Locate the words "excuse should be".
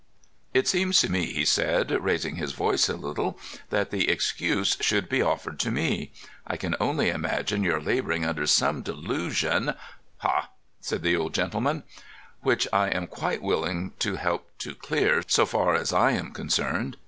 4.09-5.21